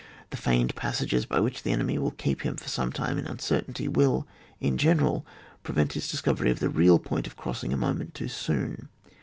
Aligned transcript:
The 0.31 0.37
feigned 0.37 0.75
passages 0.75 1.27
by 1.27 1.39
which 1.39 1.61
the 1.61 1.69
enemy 1.71 1.99
will 1.99 2.09
keep 2.09 2.41
him 2.41 2.55
for 2.57 2.67
some 2.67 2.91
time 2.91 3.19
in 3.19 3.27
uncertainty— 3.27 3.87
will, 4.01 4.27
in 4.59 4.79
general 4.79 5.23
pre 5.61 5.75
vent 5.75 5.93
his 5.93 6.09
discovering 6.09 6.55
the 6.55 6.69
real 6.69 6.97
point 6.97 7.27
of 7.27 7.37
crossing 7.37 7.71
a 7.71 7.77
moment 7.77 8.15
too 8.15 8.27
soon. 8.27 8.89